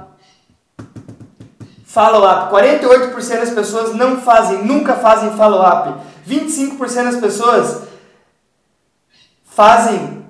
Follow-up. 1.83 2.53
48% 2.53 3.39
das 3.39 3.49
pessoas 3.49 3.95
não 3.95 4.21
fazem, 4.21 4.63
nunca 4.63 4.93
fazem 4.93 5.35
follow-up. 5.35 5.95
25% 6.29 7.03
das 7.03 7.15
pessoas 7.17 7.87
fazem 9.57 10.23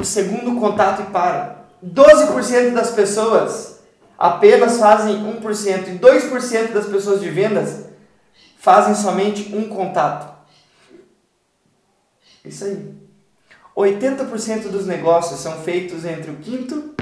o 0.00 0.04
segundo 0.04 0.60
contato 0.60 1.02
e 1.02 1.06
param. 1.06 1.56
12% 1.84 2.72
das 2.72 2.92
pessoas 2.92 3.80
apenas 4.16 4.78
fazem 4.78 5.16
1%. 5.40 5.88
E 5.88 5.98
2% 5.98 6.72
das 6.72 6.86
pessoas 6.86 7.20
de 7.20 7.30
vendas 7.30 7.86
fazem 8.56 8.94
somente 8.94 9.52
um 9.56 9.68
contato. 9.68 10.32
Isso 12.44 12.64
aí. 12.64 12.94
80% 13.76 14.68
dos 14.68 14.86
negócios 14.86 15.40
são 15.40 15.60
feitos 15.62 16.04
entre 16.04 16.30
o 16.30 16.36
quinto 16.36 16.94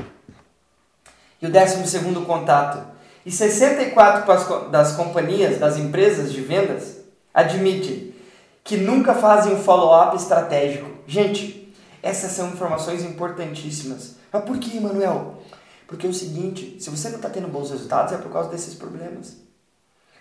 e 1.42 1.46
o 1.46 1.50
décimo 1.50 1.86
segundo 1.86 2.22
contato. 2.22 2.82
E 3.26 3.30
64% 3.30 4.70
das 4.70 4.92
companhias, 4.96 5.58
das 5.58 5.76
empresas 5.76 6.32
de 6.32 6.40
vendas, 6.40 7.02
admitem 7.34 8.14
que 8.64 8.78
nunca 8.78 9.12
fazem 9.12 9.52
um 9.52 9.62
follow-up 9.62 10.16
estratégico. 10.16 10.91
Gente, 11.06 11.74
essas 12.02 12.32
são 12.32 12.48
informações 12.48 13.04
importantíssimas. 13.04 14.16
Mas 14.32 14.44
por 14.44 14.58
que, 14.58 14.80
Manuel? 14.80 15.42
Porque 15.86 16.06
é 16.06 16.10
o 16.10 16.14
seguinte, 16.14 16.76
se 16.80 16.88
você 16.90 17.08
não 17.08 17.16
está 17.16 17.28
tendo 17.28 17.48
bons 17.48 17.70
resultados 17.70 18.12
é 18.12 18.16
por 18.16 18.32
causa 18.32 18.48
desses 18.48 18.74
problemas. 18.74 19.36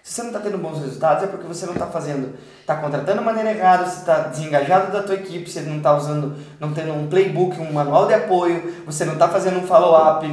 Se 0.04 0.14
você 0.14 0.24
não 0.24 0.30
está 0.30 0.42
tendo 0.42 0.58
bons 0.58 0.80
resultados 0.80 1.24
é 1.24 1.28
porque 1.28 1.48
você 1.48 1.66
não 1.66 1.74
está 1.74 1.88
fazendo, 1.88 2.36
está 2.60 2.76
contratando 2.78 3.20
de 3.20 3.26
maneira 3.26 3.52
errada, 3.52 3.86
você 3.86 4.00
está 4.00 4.28
desengajado 4.28 4.92
da 4.92 5.04
tua 5.04 5.16
equipe, 5.16 5.50
você 5.50 5.62
não 5.62 5.78
está 5.78 5.96
usando, 5.96 6.36
não 6.60 6.74
tendo 6.74 6.94
um 6.94 7.08
playbook, 7.08 7.60
um 7.60 7.72
manual 7.72 8.08
de 8.08 8.16
apoio, 8.16 8.84
você 8.86 9.06
não 9.06 9.14
está 9.14 9.30
fazendo 9.30 9.60
um 9.60 9.68
follow-up 9.68 10.26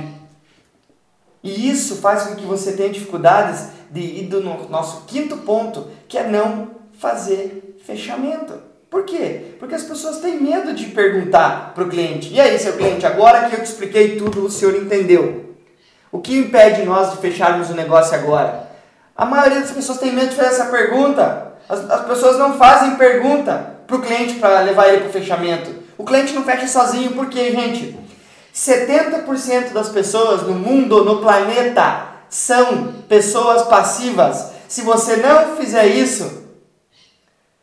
e 1.43 1.71
isso 1.71 1.97
faz 1.97 2.25
com 2.25 2.37
que 2.37 2.45
você 2.45 2.73
tenha 2.73 2.91
dificuldades 2.91 3.69
de 3.91 4.01
ir 4.01 4.29
do 4.29 4.41
nosso 4.69 5.05
quinto 5.07 5.39
ponto, 5.39 5.89
que 6.09 6.19
é 6.19 6.27
não 6.27 6.73
fazer 6.99 7.79
fechamento. 7.85 8.68
Por 8.91 9.05
quê? 9.05 9.55
Porque 9.59 9.75
as 9.75 9.83
pessoas 9.83 10.19
têm 10.19 10.41
medo 10.41 10.73
de 10.73 10.87
perguntar 10.87 11.73
para 11.75 11.85
o 11.85 11.89
cliente: 11.89 12.33
e 12.33 12.41
aí, 12.41 12.59
seu 12.59 12.75
cliente, 12.75 13.07
agora 13.07 13.49
que 13.49 13.55
eu 13.55 13.61
te 13.61 13.67
expliquei 13.67 14.17
tudo, 14.17 14.45
o 14.45 14.51
senhor 14.51 14.75
entendeu? 14.77 15.55
O 16.11 16.21
que 16.21 16.39
impede 16.39 16.85
nós 16.85 17.11
de 17.11 17.19
fecharmos 17.19 17.69
o 17.69 17.75
negócio 17.75 18.15
agora? 18.15 18.69
A 19.15 19.27
maioria 19.27 19.61
das 19.61 19.73
pessoas 19.73 19.99
tem 19.99 20.13
medo 20.13 20.29
de 20.29 20.37
fazer 20.37 20.49
essa 20.49 20.67
pergunta. 20.67 21.53
As, 21.69 21.91
as 21.91 22.07
pessoas 22.07 22.39
não 22.39 22.57
fazem 22.57 22.97
pergunta 22.97 23.75
para 23.87 23.97
o 23.97 24.01
cliente 24.01 24.35
para 24.35 24.61
levar 24.61 24.89
ele 24.89 25.01
para 25.01 25.09
o 25.09 25.13
fechamento. 25.13 25.71
O 25.99 26.05
cliente 26.05 26.33
não 26.33 26.45
fecha 26.45 26.67
sozinho, 26.67 27.13
por 27.13 27.29
quê, 27.29 27.51
gente? 27.51 27.99
70% 28.55 29.73
das 29.73 29.89
pessoas 29.89 30.43
no 30.43 30.55
mundo, 30.55 31.05
no 31.05 31.21
planeta, 31.21 32.07
são 32.31 32.95
pessoas 33.09 33.63
passivas. 33.63 34.53
Se 34.69 34.83
você 34.83 35.17
não 35.17 35.57
fizer 35.57 35.87
isso, 35.87 36.38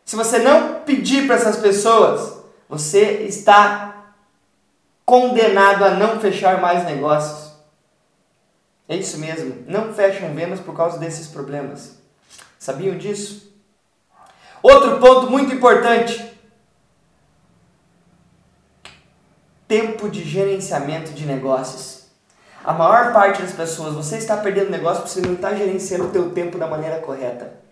se 0.06 0.16
você 0.16 0.38
não 0.38 0.82
pedir 0.82 1.26
para 1.26 1.36
essas 1.36 1.58
pessoas, 1.58 2.38
você 2.70 3.24
está 3.24 4.14
condenado 5.04 5.84
a 5.84 5.92
não 5.92 6.20
fechar 6.20 6.62
mais 6.62 6.86
negócios. 6.86 7.54
É 8.88 8.96
isso 8.96 9.18
mesmo, 9.18 9.64
não 9.68 9.92
fecham 9.94 10.32
vendas 10.36 10.60
por 10.60 10.78
causa 10.78 11.00
desses 11.00 11.28
problemas. 11.28 11.98
Sabiam 12.60 12.96
disso? 12.98 13.52
Outro 14.62 15.00
ponto 15.00 15.30
muito 15.30 15.54
importante 15.54 16.34
tempo 19.68 20.08
de 20.08 20.24
gerenciamento 20.24 21.12
de 21.14 21.26
negócios. 21.26 22.06
A 22.64 22.74
maior 22.74 23.12
parte 23.12 23.42
das 23.42 23.54
pessoas, 23.54 23.96
você 23.96 24.18
está 24.18 24.38
perdendo 24.38 24.70
negócio 24.70 25.02
porque 25.02 25.20
você 25.20 25.22
não 25.22 25.34
está 25.34 25.56
gerenciando 25.56 26.06
o 26.06 26.12
teu 26.12 26.32
tempo 26.32 26.60
da 26.60 26.68
maneira 26.68 27.00
correta. 27.00 27.65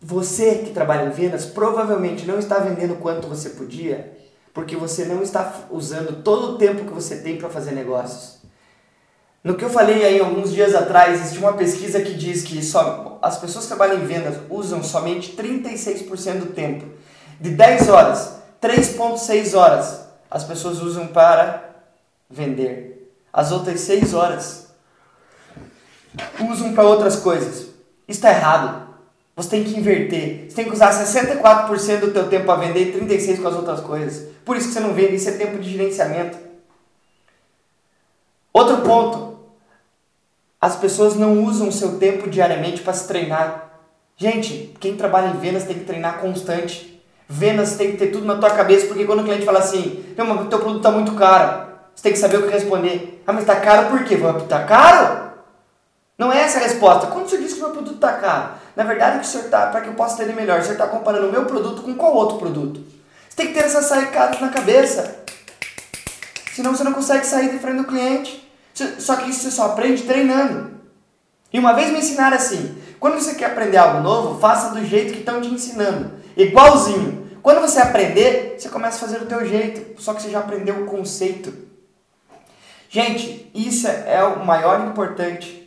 Você 0.00 0.56
que 0.56 0.70
trabalha 0.70 1.06
em 1.06 1.10
vendas 1.10 1.46
provavelmente 1.46 2.26
não 2.26 2.38
está 2.38 2.58
vendendo 2.58 2.96
quanto 2.96 3.28
você 3.28 3.50
podia, 3.50 4.16
porque 4.52 4.76
você 4.76 5.04
não 5.04 5.22
está 5.22 5.66
usando 5.70 6.22
todo 6.22 6.52
o 6.52 6.58
tempo 6.58 6.84
que 6.84 6.92
você 6.92 7.16
tem 7.18 7.36
para 7.36 7.48
fazer 7.48 7.72
negócios. 7.72 8.36
No 9.42 9.54
que 9.54 9.64
eu 9.64 9.70
falei 9.70 10.04
aí 10.04 10.20
alguns 10.20 10.52
dias 10.52 10.74
atrás, 10.74 11.20
existe 11.20 11.38
uma 11.38 11.52
pesquisa 11.52 12.00
que 12.00 12.14
diz 12.14 12.42
que 12.42 12.62
só 12.64 13.18
as 13.22 13.38
pessoas 13.38 13.64
que 13.64 13.74
trabalham 13.74 14.02
em 14.02 14.06
vendas 14.06 14.36
usam 14.50 14.82
somente 14.82 15.36
36% 15.36 16.38
do 16.40 16.46
tempo. 16.46 16.84
De 17.40 17.50
10 17.50 17.88
horas, 17.88 18.38
3.6 18.60 19.56
horas 19.56 20.06
as 20.30 20.44
pessoas 20.44 20.80
usam 20.82 21.06
para 21.06 21.70
vender. 22.28 23.12
As 23.32 23.52
outras 23.52 23.80
seis 23.80 24.14
horas 24.14 24.68
usam 26.50 26.74
para 26.74 26.84
outras 26.84 27.16
coisas. 27.16 27.68
Está 28.08 28.30
errado. 28.30 28.85
Você 29.36 29.50
tem 29.50 29.64
que 29.64 29.78
inverter. 29.78 30.46
Você 30.48 30.56
tem 30.56 30.64
que 30.64 30.72
usar 30.72 30.90
64% 30.90 32.00
do 32.00 32.10
teu 32.10 32.26
tempo 32.26 32.46
para 32.46 32.66
vender 32.66 32.88
e 32.88 32.92
36% 32.98 33.42
com 33.42 33.48
as 33.48 33.54
outras 33.54 33.80
coisas. 33.80 34.28
Por 34.42 34.56
isso 34.56 34.68
que 34.68 34.72
você 34.72 34.80
não 34.80 34.94
vende. 34.94 35.16
Isso 35.16 35.28
é 35.28 35.32
tempo 35.32 35.58
de 35.58 35.70
gerenciamento. 35.70 36.38
Outro 38.50 38.78
ponto. 38.78 39.36
As 40.58 40.76
pessoas 40.76 41.16
não 41.16 41.44
usam 41.44 41.68
o 41.68 41.72
seu 41.72 41.98
tempo 41.98 42.30
diariamente 42.30 42.80
para 42.80 42.94
se 42.94 43.06
treinar. 43.06 43.70
Gente, 44.16 44.74
quem 44.80 44.96
trabalha 44.96 45.28
em 45.28 45.38
vendas 45.38 45.64
tem 45.64 45.78
que 45.78 45.84
treinar 45.84 46.18
constante. 46.18 46.98
Vendas 47.28 47.76
tem 47.76 47.90
que 47.90 47.98
ter 47.98 48.06
tudo 48.06 48.24
na 48.24 48.36
tua 48.36 48.50
cabeça, 48.50 48.86
porque 48.86 49.04
quando 49.04 49.20
o 49.20 49.24
cliente 49.24 49.44
fala 49.44 49.58
assim, 49.58 50.02
o 50.16 50.44
teu 50.46 50.58
produto 50.58 50.78
está 50.78 50.90
muito 50.90 51.12
caro, 51.12 51.66
você 51.94 52.04
tem 52.04 52.12
que 52.12 52.18
saber 52.18 52.38
o 52.38 52.44
que 52.44 52.52
responder. 52.52 53.22
Ah, 53.26 53.32
mas 53.32 53.42
está 53.42 53.56
caro 53.56 53.90
por 53.90 54.02
quê? 54.04 54.14
Está 54.14 54.64
caro? 54.64 55.25
Não 56.18 56.32
é 56.32 56.40
essa 56.40 56.58
a 56.58 56.62
resposta. 56.62 57.08
Quando 57.08 57.26
o 57.26 57.28
senhor 57.28 57.42
diz 57.42 57.52
que 57.52 57.60
o 57.60 57.62
meu 57.62 57.72
produto 57.72 57.96
está 57.96 58.14
caro, 58.14 58.54
na 58.74 58.84
verdade, 58.84 59.18
que 59.20 59.26
o 59.26 59.28
senhor 59.28 59.44
está, 59.44 59.66
para 59.66 59.82
que 59.82 59.88
eu 59.88 59.94
possa 59.94 60.14
entender 60.14 60.34
melhor, 60.34 60.60
o 60.60 60.62
senhor 60.62 60.74
está 60.74 60.86
comparando 60.86 61.28
o 61.28 61.32
meu 61.32 61.44
produto 61.44 61.82
com 61.82 61.94
qual 61.94 62.14
outro 62.14 62.38
produto? 62.38 62.80
Você 63.28 63.36
tem 63.36 63.48
que 63.48 63.54
ter 63.54 63.64
essas 63.64 63.84
sacadas 63.84 64.40
na 64.40 64.48
cabeça. 64.48 65.24
Senão 66.54 66.74
você 66.74 66.84
não 66.84 66.94
consegue 66.94 67.26
sair 67.26 67.50
de 67.50 67.58
frente 67.58 67.76
do 67.76 67.84
cliente. 67.84 68.50
Só 68.98 69.16
que 69.16 69.30
isso 69.30 69.40
você 69.40 69.50
só 69.50 69.66
aprende 69.66 70.04
treinando. 70.04 70.76
E 71.52 71.58
uma 71.58 71.74
vez 71.74 71.90
me 71.90 71.98
ensinaram 71.98 72.36
assim: 72.36 72.76
quando 72.98 73.20
você 73.20 73.34
quer 73.34 73.46
aprender 73.46 73.76
algo 73.76 74.00
novo, 74.00 74.40
faça 74.40 74.74
do 74.74 74.84
jeito 74.84 75.12
que 75.12 75.20
estão 75.20 75.40
te 75.40 75.48
ensinando. 75.48 76.12
Igualzinho. 76.36 77.26
Quando 77.42 77.60
você 77.60 77.78
aprender, 77.78 78.56
você 78.58 78.68
começa 78.68 78.96
a 78.96 79.00
fazer 79.00 79.20
do 79.20 79.26
teu 79.26 79.46
jeito, 79.46 80.02
só 80.02 80.12
que 80.12 80.22
você 80.22 80.30
já 80.30 80.40
aprendeu 80.40 80.82
o 80.82 80.86
conceito. 80.86 81.52
Gente, 82.88 83.50
isso 83.54 83.86
é 83.86 84.22
o 84.24 84.44
maior 84.44 84.80
importante. 84.80 85.65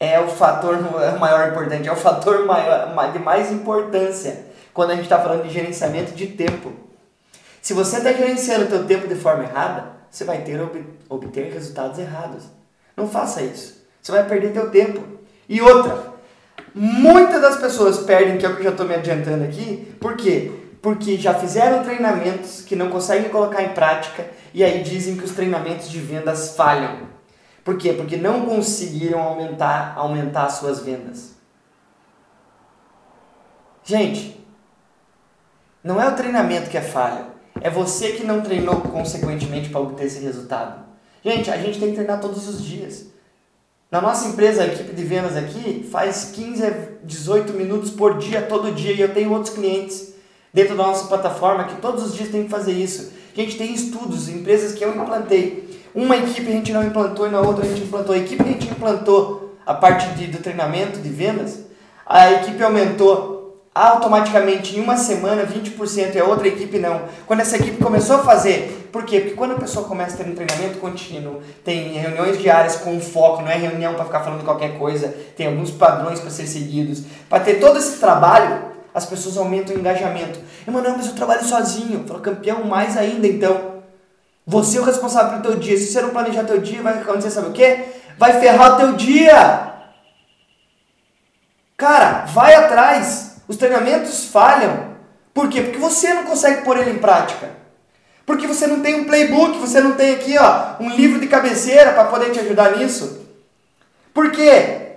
É 0.00 0.20
o 0.20 0.28
fator 0.28 0.78
é 1.02 1.18
maior 1.18 1.48
importante, 1.48 1.88
é 1.88 1.92
o 1.92 1.96
fator 1.96 2.44
maior, 2.46 3.12
de 3.12 3.18
mais 3.18 3.50
importância 3.50 4.46
quando 4.72 4.90
a 4.90 4.94
gente 4.94 5.04
está 5.04 5.18
falando 5.18 5.42
de 5.42 5.50
gerenciamento 5.50 6.12
de 6.12 6.28
tempo. 6.28 6.72
Se 7.60 7.74
você 7.74 7.96
está 7.98 8.12
gerenciando 8.12 8.66
o 8.66 8.68
teu 8.68 8.86
tempo 8.86 9.08
de 9.08 9.16
forma 9.16 9.44
errada, 9.44 9.86
você 10.10 10.24
vai 10.24 10.38
ter 10.38 10.60
obter 11.08 11.52
resultados 11.52 11.98
errados. 11.98 12.44
Não 12.96 13.08
faça 13.08 13.42
isso. 13.42 13.84
Você 14.00 14.12
vai 14.12 14.24
perder 14.24 14.52
teu 14.52 14.70
tempo. 14.70 15.02
E 15.48 15.60
outra, 15.60 16.18
Muitas 16.74 17.40
das 17.40 17.56
pessoas 17.56 17.98
perdem, 17.98 18.38
que 18.38 18.46
é 18.46 18.48
o 18.48 18.54
que 18.54 18.60
eu 18.60 18.64
já 18.64 18.70
estou 18.70 18.86
me 18.86 18.94
adiantando 18.94 19.42
aqui, 19.42 19.94
por 19.98 20.16
quê? 20.16 20.52
Porque 20.80 21.16
já 21.16 21.34
fizeram 21.34 21.82
treinamentos 21.82 22.62
que 22.62 22.76
não 22.76 22.88
conseguem 22.88 23.30
colocar 23.30 23.62
em 23.62 23.70
prática 23.70 24.24
e 24.54 24.62
aí 24.62 24.82
dizem 24.82 25.16
que 25.16 25.24
os 25.24 25.32
treinamentos 25.32 25.90
de 25.90 25.98
vendas 25.98 26.54
falham. 26.54 27.08
Por 27.68 27.76
quê? 27.76 27.92
Porque 27.92 28.16
não 28.16 28.46
conseguiram 28.46 29.20
aumentar, 29.20 29.92
aumentar 29.94 30.48
suas 30.48 30.80
vendas. 30.80 31.32
Gente, 33.84 34.42
não 35.84 36.00
é 36.00 36.08
o 36.08 36.16
treinamento 36.16 36.70
que 36.70 36.78
é 36.78 36.80
falha, 36.80 37.26
é 37.60 37.68
você 37.68 38.12
que 38.12 38.24
não 38.24 38.40
treinou 38.40 38.76
consequentemente 38.80 39.68
para 39.68 39.82
obter 39.82 40.06
esse 40.06 40.18
resultado. 40.18 40.82
Gente, 41.22 41.50
a 41.50 41.58
gente 41.58 41.78
tem 41.78 41.90
que 41.90 41.96
treinar 41.96 42.22
todos 42.22 42.48
os 42.48 42.64
dias. 42.64 43.08
Na 43.90 44.00
nossa 44.00 44.28
empresa, 44.28 44.62
a 44.62 44.66
equipe 44.66 44.94
de 44.94 45.04
vendas 45.04 45.36
aqui 45.36 45.86
faz 45.92 46.30
15 46.34 46.64
a 46.64 46.70
18 47.04 47.52
minutos 47.52 47.90
por 47.90 48.16
dia, 48.16 48.40
todo 48.40 48.74
dia, 48.74 48.94
e 48.94 49.00
eu 49.02 49.12
tenho 49.12 49.30
outros 49.30 49.54
clientes 49.54 50.14
dentro 50.54 50.74
da 50.74 50.84
nossa 50.84 51.06
plataforma 51.06 51.64
que 51.64 51.82
todos 51.82 52.02
os 52.02 52.14
dias 52.14 52.30
tem 52.30 52.44
que 52.44 52.50
fazer 52.50 52.72
isso. 52.72 53.12
A 53.36 53.38
gente 53.38 53.58
tem 53.58 53.74
estudos, 53.74 54.26
empresas 54.30 54.72
que 54.72 54.82
eu 54.82 54.96
implantei. 54.96 55.68
Uma 55.98 56.16
equipe 56.16 56.48
a 56.48 56.52
gente 56.52 56.72
não 56.72 56.84
implantou 56.84 57.26
e 57.26 57.30
na 57.30 57.40
outra 57.40 57.64
a 57.64 57.68
gente 57.68 57.82
implantou. 57.82 58.14
A 58.14 58.18
equipe 58.18 58.40
a 58.40 58.46
gente 58.46 58.68
implantou 58.68 59.56
a 59.66 59.74
parte 59.74 60.08
de, 60.10 60.28
do 60.28 60.38
treinamento 60.38 61.00
de 61.00 61.08
vendas, 61.08 61.64
a 62.06 62.30
equipe 62.34 62.62
aumentou 62.62 63.66
automaticamente 63.74 64.76
em 64.76 64.80
uma 64.80 64.96
semana 64.96 65.44
20% 65.44 66.14
e 66.14 66.20
a 66.20 66.24
outra 66.24 66.46
equipe 66.46 66.78
não. 66.78 67.02
Quando 67.26 67.40
essa 67.40 67.56
equipe 67.56 67.82
começou 67.82 68.14
a 68.14 68.18
fazer, 68.20 68.88
por 68.92 69.04
quê? 69.04 69.18
Porque 69.18 69.34
quando 69.34 69.54
a 69.54 69.58
pessoa 69.58 69.88
começa 69.88 70.14
a 70.14 70.24
ter 70.24 70.30
um 70.30 70.36
treinamento 70.36 70.78
contínuo, 70.78 71.40
tem 71.64 71.94
reuniões 71.94 72.38
diárias 72.38 72.76
com 72.76 73.00
foco, 73.00 73.42
não 73.42 73.50
é 73.50 73.56
reunião 73.56 73.94
para 73.94 74.04
ficar 74.04 74.20
falando 74.20 74.44
qualquer 74.44 74.78
coisa, 74.78 75.12
tem 75.36 75.48
alguns 75.48 75.72
padrões 75.72 76.20
para 76.20 76.30
ser 76.30 76.46
seguidos. 76.46 77.02
Para 77.28 77.42
ter 77.42 77.54
todo 77.54 77.76
esse 77.76 77.98
trabalho, 77.98 78.66
as 78.94 79.04
pessoas 79.04 79.36
aumentam 79.36 79.74
o 79.74 79.80
engajamento. 79.80 80.38
Emanuel, 80.64 80.94
mas 80.96 81.08
eu 81.08 81.14
trabalho 81.14 81.44
sozinho. 81.44 82.04
Fala, 82.06 82.20
campeão, 82.20 82.62
mais 82.62 82.96
ainda 82.96 83.26
então. 83.26 83.77
Você 84.48 84.78
é 84.78 84.80
o 84.80 84.84
responsável 84.84 85.32
pelo 85.32 85.42
teu 85.42 85.60
dia. 85.60 85.76
Se 85.76 85.92
você 85.92 86.00
não 86.00 86.08
planejar 86.08 86.42
teu 86.44 86.58
dia, 86.58 86.80
vai 86.80 86.94
acontecer, 86.94 87.30
sabe 87.30 87.48
o 87.48 87.52
quê? 87.52 87.84
Vai 88.16 88.40
ferrar 88.40 88.74
o 88.74 88.76
teu 88.78 88.92
dia. 88.94 89.74
Cara, 91.76 92.24
vai 92.24 92.54
atrás. 92.54 93.42
Os 93.46 93.58
treinamentos 93.58 94.24
falham. 94.24 94.96
Por 95.34 95.50
quê? 95.50 95.60
Porque 95.60 95.78
você 95.78 96.14
não 96.14 96.24
consegue 96.24 96.62
pôr 96.62 96.78
ele 96.78 96.92
em 96.92 96.98
prática. 96.98 97.50
Porque 98.24 98.46
você 98.46 98.66
não 98.66 98.80
tem 98.80 98.94
um 98.94 99.04
playbook, 99.04 99.58
você 99.58 99.82
não 99.82 99.92
tem 99.92 100.14
aqui 100.14 100.38
ó, 100.38 100.82
um 100.82 100.88
livro 100.88 101.20
de 101.20 101.26
cabeceira 101.26 101.92
para 101.92 102.04
poder 102.04 102.30
te 102.30 102.40
ajudar 102.40 102.74
nisso. 102.78 103.26
Por 104.14 104.32
quê? 104.32 104.92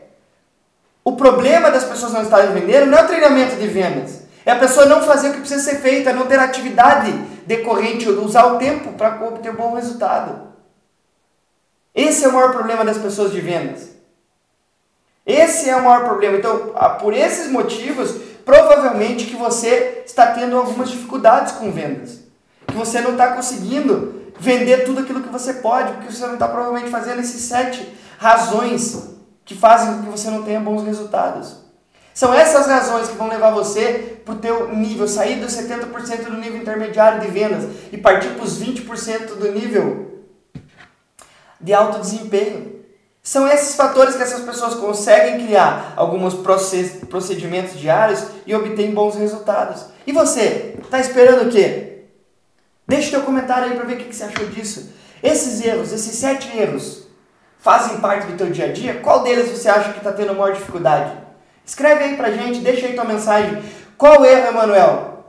O 1.03 1.17
problema 1.17 1.69
das 1.69 1.83
pessoas 1.83 2.13
não 2.13 2.23
estarem 2.23 2.53
vendendo 2.53 2.85
não 2.85 2.97
é 2.97 3.03
o 3.03 3.07
treinamento 3.07 3.57
de 3.57 3.67
vendas. 3.67 4.21
É 4.45 4.51
a 4.51 4.59
pessoa 4.59 4.85
não 4.85 5.03
fazer 5.03 5.29
o 5.29 5.33
que 5.33 5.39
precisa 5.39 5.61
ser 5.61 5.79
feito, 5.79 6.07
é 6.07 6.13
não 6.13 6.25
ter 6.25 6.39
atividade 6.39 7.13
decorrente, 7.45 8.09
usar 8.09 8.45
o 8.53 8.57
tempo 8.57 8.93
para 8.93 9.25
obter 9.25 9.51
um 9.51 9.55
bom 9.55 9.75
resultado. 9.75 10.51
Esse 11.93 12.23
é 12.23 12.27
o 12.27 12.33
maior 12.33 12.51
problema 12.51 12.85
das 12.85 12.97
pessoas 12.97 13.31
de 13.31 13.41
vendas. 13.41 13.89
Esse 15.25 15.69
é 15.69 15.75
o 15.75 15.83
maior 15.83 16.05
problema. 16.05 16.37
Então, 16.37 16.73
por 16.99 17.13
esses 17.13 17.51
motivos, 17.51 18.15
provavelmente 18.45 19.25
que 19.25 19.35
você 19.35 20.03
está 20.05 20.27
tendo 20.27 20.57
algumas 20.57 20.89
dificuldades 20.89 21.53
com 21.53 21.71
vendas. 21.71 22.19
Que 22.65 22.75
você 22.75 23.01
não 23.01 23.11
está 23.11 23.35
conseguindo 23.35 24.21
vender 24.39 24.85
tudo 24.85 25.01
aquilo 25.01 25.21
que 25.21 25.29
você 25.29 25.55
pode, 25.55 25.93
porque 25.93 26.11
você 26.11 26.25
não 26.25 26.33
está 26.33 26.47
provavelmente 26.47 26.89
fazendo 26.89 27.19
esses 27.19 27.41
sete 27.41 27.87
razões 28.17 29.11
que 29.45 29.55
fazem 29.55 29.95
com 29.95 30.03
que 30.03 30.09
você 30.09 30.29
não 30.29 30.43
tenha 30.43 30.59
bons 30.59 30.83
resultados. 30.83 31.60
São 32.13 32.33
essas 32.33 32.67
razões 32.67 33.07
que 33.07 33.17
vão 33.17 33.29
levar 33.29 33.51
você 33.51 34.19
para 34.25 34.33
o 34.33 34.37
teu 34.37 34.75
nível, 34.75 35.07
sair 35.07 35.39
dos 35.39 35.53
70% 35.53 36.25
do 36.25 36.37
nível 36.37 36.61
intermediário 36.61 37.21
de 37.21 37.27
vendas 37.27 37.63
e 37.91 37.97
partir 37.97 38.29
para 38.29 38.43
os 38.43 38.61
20% 38.61 39.35
do 39.35 39.51
nível 39.51 40.23
de 41.59 41.73
alto 41.73 41.99
desempenho. 41.99 42.81
São 43.23 43.47
esses 43.47 43.75
fatores 43.75 44.15
que 44.15 44.23
essas 44.23 44.41
pessoas 44.41 44.73
conseguem 44.73 45.45
criar 45.45 45.93
alguns 45.95 46.33
procedimentos 47.07 47.79
diários 47.79 48.25
e 48.47 48.55
obtêm 48.55 48.93
bons 48.93 49.15
resultados. 49.15 49.85
E 50.07 50.11
você, 50.11 50.75
está 50.81 50.99
esperando 50.99 51.47
o 51.47 51.51
quê? 51.51 52.05
Deixe 52.87 53.11
teu 53.11 53.21
comentário 53.21 53.69
aí 53.69 53.75
para 53.75 53.85
ver 53.85 53.93
o 53.93 53.97
que 53.97 54.13
você 54.13 54.23
achou 54.23 54.47
disso. 54.47 54.91
Esses 55.21 55.63
erros, 55.63 55.93
esses 55.93 56.15
sete 56.15 56.57
erros, 56.57 57.03
fazem 57.59 57.99
parte 57.99 58.25
do 58.25 58.37
teu 58.37 58.49
dia 58.49 58.65
a 58.65 58.73
dia? 58.73 58.95
Qual 58.95 59.21
deles 59.21 59.49
você 59.49 59.69
acha 59.69 59.93
que 59.93 59.99
está 59.99 60.11
tendo 60.11 60.33
maior 60.33 60.53
dificuldade? 60.53 61.20
Escreve 61.71 62.03
aí 62.03 62.17
pra 62.17 62.29
gente, 62.31 62.59
deixa 62.59 62.85
aí 62.85 62.95
tua 62.95 63.05
mensagem. 63.05 63.63
Qual 63.97 64.25
erro, 64.25 64.49
Emanuel, 64.49 65.23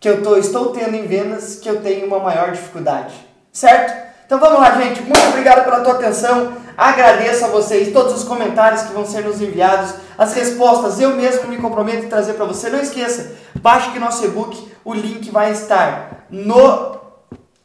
que 0.00 0.08
eu 0.08 0.20
tô, 0.20 0.36
estou 0.36 0.70
tendo 0.70 0.96
em 0.96 1.06
vendas 1.06 1.60
que 1.60 1.68
eu 1.68 1.80
tenho 1.80 2.08
uma 2.08 2.18
maior 2.18 2.50
dificuldade? 2.50 3.14
Certo? 3.52 3.94
Então 4.26 4.40
vamos 4.40 4.58
lá, 4.58 4.72
gente. 4.82 5.00
Muito 5.02 5.28
obrigado 5.28 5.62
pela 5.62 5.78
tua 5.78 5.92
atenção. 5.92 6.54
Agradeço 6.76 7.44
a 7.44 7.48
vocês 7.48 7.92
todos 7.92 8.14
os 8.14 8.24
comentários 8.24 8.82
que 8.82 8.92
vão 8.92 9.06
ser 9.06 9.22
nos 9.22 9.40
enviados, 9.40 9.94
as 10.18 10.34
respostas. 10.34 11.00
Eu 11.00 11.10
mesmo 11.10 11.46
me 11.46 11.58
comprometo 11.58 12.04
em 12.04 12.08
trazer 12.08 12.32
para 12.32 12.46
você. 12.46 12.68
Não 12.68 12.80
esqueça, 12.80 13.36
baixe 13.54 13.90
aqui 13.90 14.00
nosso 14.00 14.24
e-book. 14.24 14.72
O 14.84 14.92
link 14.92 15.30
vai 15.30 15.52
estar 15.52 16.26
no 16.28 16.96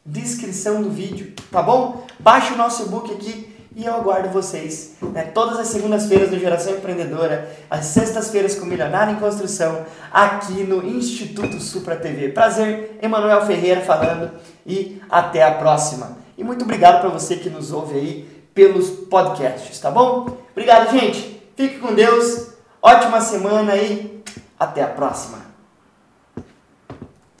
descrição 0.06 0.80
do 0.80 0.90
vídeo, 0.90 1.34
tá 1.50 1.60
bom? 1.60 2.06
Baixe 2.20 2.52
o 2.52 2.56
nosso 2.56 2.84
e-book 2.84 3.12
aqui 3.12 3.49
e 3.74 3.84
eu 3.84 3.94
aguardo 3.94 4.28
vocês 4.30 4.92
né, 5.02 5.22
todas 5.24 5.58
as 5.58 5.68
segundas-feiras 5.68 6.30
do 6.30 6.38
Geração 6.38 6.74
Empreendedora, 6.74 7.50
as 7.70 7.86
sextas-feiras 7.86 8.54
com 8.56 8.66
Milionário 8.66 9.14
em 9.14 9.20
Construção, 9.20 9.84
aqui 10.12 10.64
no 10.64 10.84
Instituto 10.84 11.60
Supra 11.60 11.96
TV. 11.96 12.30
Prazer, 12.30 12.98
Emanuel 13.00 13.46
Ferreira 13.46 13.80
falando 13.80 14.30
e 14.66 15.00
até 15.08 15.42
a 15.42 15.52
próxima. 15.52 16.18
E 16.36 16.42
muito 16.42 16.64
obrigado 16.64 17.00
para 17.00 17.10
você 17.10 17.36
que 17.36 17.50
nos 17.50 17.72
ouve 17.72 17.94
aí 17.94 18.46
pelos 18.54 18.90
podcasts, 18.90 19.78
tá 19.78 19.90
bom? 19.90 20.38
Obrigado, 20.52 20.90
gente. 20.90 21.40
Fique 21.56 21.78
com 21.78 21.94
Deus. 21.94 22.48
Ótima 22.82 23.20
semana 23.20 23.76
e 23.76 24.22
até 24.58 24.82
a 24.82 24.86
próxima. 24.86 25.49